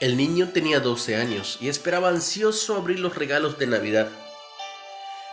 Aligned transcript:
El 0.00 0.16
niño 0.16 0.48
tenía 0.48 0.80
12 0.80 1.16
años 1.16 1.58
y 1.60 1.68
esperaba 1.68 2.08
ansioso 2.08 2.74
abrir 2.74 3.00
los 3.00 3.16
regalos 3.16 3.58
de 3.58 3.66
Navidad. 3.66 4.08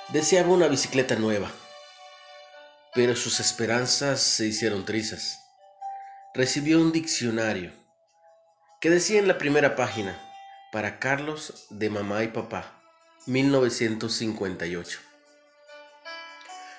Deseaba 0.10 0.50
una 0.50 0.68
bicicleta 0.68 1.16
nueva, 1.16 1.50
pero 2.94 3.16
sus 3.16 3.40
esperanzas 3.40 4.20
se 4.20 4.46
hicieron 4.46 4.84
trizas. 4.84 5.40
Recibió 6.34 6.82
un 6.82 6.92
diccionario 6.92 7.72
que 8.82 8.90
decía 8.90 9.20
en 9.20 9.30
la 9.30 9.38
primera 9.38 9.78
página, 9.78 10.20
para 10.72 11.00
Carlos 11.00 11.66
de 11.70 11.90
mamá 11.90 12.24
y 12.24 12.28
papá, 12.28 12.74
1958. 13.26 15.00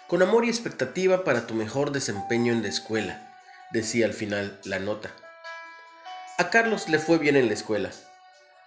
Con 0.06 0.23
amor 0.23 0.45
y 0.45 0.48
expectativa 0.48 1.24
para 1.24 1.46
tu 1.46 1.55
mejor 1.55 1.91
desempeño 1.91 2.52
en 2.52 2.62
la 2.62 2.69
escuela, 2.69 3.34
decía 3.73 4.05
al 4.05 4.12
final 4.12 4.60
la 4.65 4.79
nota. 4.79 5.10
A 6.37 6.51
Carlos 6.51 6.88
le 6.88 6.98
fue 6.98 7.19
bien 7.19 7.37
en 7.37 7.48
la 7.48 7.55
escuela. 7.55 7.91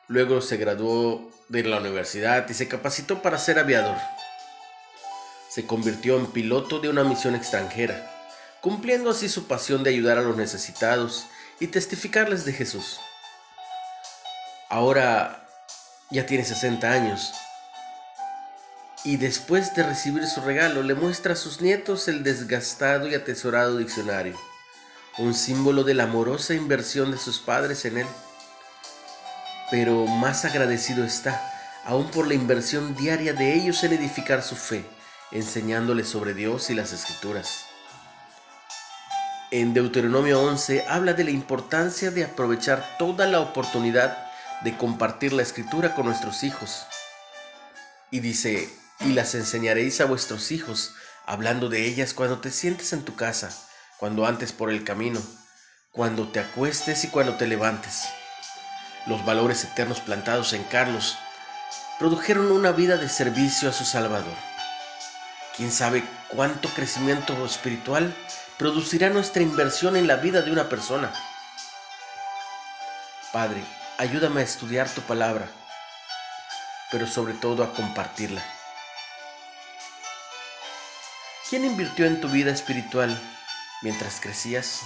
Luego 0.08 0.42
se 0.42 0.58
graduó 0.58 1.32
de 1.50 1.64
la 1.64 1.80
universidad 1.80 2.50
y 2.50 2.56
se 2.56 2.68
capacitó 2.68 3.22
para 3.22 3.38
ser 3.38 3.60
aviador. 3.60 3.98
Se 5.50 5.68
convirtió 5.68 6.18
en 6.18 6.28
piloto 6.28 6.80
de 6.80 6.90
una 6.90 7.04
misión 7.04 7.36
extranjera, 7.36 8.12
cumpliendo 8.60 9.12
así 9.12 9.30
su 9.30 9.48
pasión 9.48 9.84
de 9.84 9.92
ayudar 9.92 10.18
a 10.18 10.24
los 10.24 10.36
necesitados 10.36 11.28
y 11.60 11.68
testificarles 11.68 12.44
de 12.44 12.54
Jesús. 12.54 13.00
Ahora 14.72 15.46
ya 16.12 16.26
tiene 16.26 16.46
60 16.46 16.90
años 16.90 17.34
y 19.04 19.18
después 19.18 19.76
de 19.76 19.84
recibir 19.84 20.26
su 20.28 20.40
regalo 20.40 20.82
le 20.82 20.96
muestra 20.96 21.34
a 21.34 21.36
sus 21.36 21.60
nietos 21.60 22.08
el 22.08 22.24
desgastado 22.24 23.06
y 23.10 23.14
atesorado 23.14 23.78
diccionario 23.78 24.40
un 25.18 25.34
símbolo 25.34 25.84
de 25.84 25.94
la 25.94 26.04
amorosa 26.04 26.54
inversión 26.54 27.12
de 27.12 27.18
sus 27.18 27.40
padres 27.40 27.84
en 27.84 27.98
él. 27.98 28.08
Pero 29.70 30.06
más 30.08 30.46
agradecido 30.46 31.04
está, 31.04 31.52
aún 31.86 32.10
por 32.10 32.28
la 32.28 32.34
inversión 32.34 32.96
diaria 32.96 33.34
de 33.34 33.54
ellos 33.54 33.84
en 33.84 33.92
edificar 33.92 34.42
su 34.42 34.56
fe, 34.56 34.86
enseñándoles 35.32 36.08
sobre 36.08 36.34
Dios 36.34 36.70
y 36.70 36.76
las 36.76 36.94
escrituras. 36.94 37.66
En 39.52 39.74
Deuteronomio 39.74 40.42
11 40.42 40.86
habla 40.88 41.14
de 41.14 41.26
la 41.26 41.32
importancia 41.32 42.10
de 42.10 42.24
aprovechar 42.24 42.96
toda 42.98 43.28
la 43.28 43.42
oportunidad 43.42 44.31
de 44.64 44.78
compartir 44.78 45.34
la 45.34 45.42
escritura 45.42 45.96
con 45.96 46.06
nuestros 46.06 46.44
hijos. 46.44 46.86
Y 48.12 48.20
dice, 48.20 48.70
y 49.00 49.14
las 49.14 49.36
enseñaréis 49.36 50.02
a 50.02 50.06
vuestros 50.06 50.52
hijos, 50.52 50.94
hablando 51.26 51.70
de 51.70 51.86
ellas 51.86 52.14
cuando 52.14 52.40
te 52.40 52.52
sientes 52.52 52.94
en 52.94 53.04
tu 53.04 53.16
casa 53.16 53.52
cuando 54.02 54.26
antes 54.26 54.52
por 54.52 54.72
el 54.72 54.84
camino, 54.84 55.22
cuando 55.92 56.28
te 56.28 56.40
acuestes 56.40 57.04
y 57.04 57.10
cuando 57.10 57.36
te 57.36 57.46
levantes. 57.46 58.10
Los 59.06 59.24
valores 59.24 59.64
eternos 59.64 60.00
plantados 60.00 60.54
en 60.54 60.64
Carlos 60.64 61.20
produjeron 62.00 62.52
una 62.52 62.72
vida 62.72 62.98
de 62.98 63.08
servicio 63.08 63.70
a 63.70 63.74
su 63.74 63.86
Salvador. 63.86 64.34
¿Quién 65.56 65.72
sabe 65.72 66.04
cuánto 66.30 66.68
crecimiento 66.70 67.46
espiritual 67.46 68.12
producirá 68.58 69.12
nuestra 69.12 69.44
inversión 69.44 69.96
en 69.96 70.08
la 70.08 70.16
vida 70.16 70.42
de 70.42 70.52
una 70.52 70.68
persona? 70.68 71.14
Padre, 73.32 73.64
ayúdame 74.02 74.42
a 74.42 74.44
estudiar 74.44 74.90
tu 74.90 75.02
palabra, 75.02 75.48
pero 76.90 77.06
sobre 77.06 77.36
todo 77.36 77.64
a 77.64 77.72
compartirla. 77.72 78.44
¿Quién 81.48 81.66
invirtió 81.66 82.08
en 82.08 82.20
tu 82.20 82.28
vida 82.28 82.52
espiritual 82.52 83.16
mientras 83.84 84.20
crecías? 84.20 84.82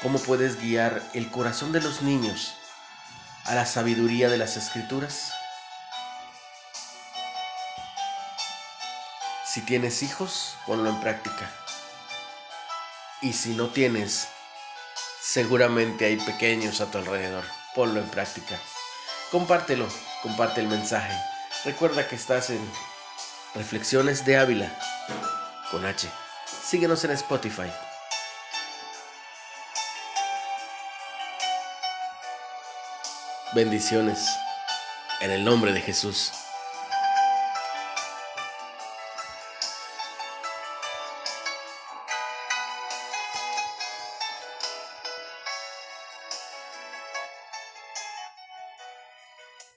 ¿Cómo 0.00 0.18
puedes 0.18 0.58
guiar 0.58 1.02
el 1.12 1.30
corazón 1.30 1.72
de 1.72 1.82
los 1.82 2.00
niños 2.00 2.54
a 3.44 3.54
la 3.54 3.66
sabiduría 3.66 4.30
de 4.30 4.38
las 4.38 4.56
escrituras? 4.56 5.34
Si 9.44 9.60
tienes 9.60 10.02
hijos, 10.02 10.56
ponlo 10.64 10.88
en 10.88 10.98
práctica. 11.02 11.50
Y 13.20 13.34
si 13.34 13.54
no 13.54 13.68
tienes, 13.68 14.28
seguramente 15.26 16.04
hay 16.04 16.16
pequeños 16.18 16.80
a 16.80 16.90
tu 16.90 16.98
alrededor. 16.98 17.44
Ponlo 17.74 18.00
en 18.00 18.08
práctica. 18.08 18.58
Compártelo, 19.30 19.88
comparte 20.22 20.60
el 20.60 20.68
mensaje. 20.68 21.12
Recuerda 21.64 22.06
que 22.06 22.14
estás 22.14 22.50
en 22.50 22.60
Reflexiones 23.54 24.24
de 24.24 24.36
Ávila 24.36 24.78
con 25.70 25.84
H. 25.84 26.08
Síguenos 26.46 27.02
en 27.04 27.10
Spotify. 27.12 27.70
Bendiciones 33.52 34.28
en 35.20 35.30
el 35.32 35.44
nombre 35.44 35.72
de 35.72 35.80
Jesús. 35.80 36.45